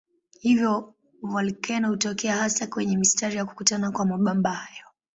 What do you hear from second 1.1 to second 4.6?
volkeno hutokea hasa kwenye mistari ya kukutana kwa mabamba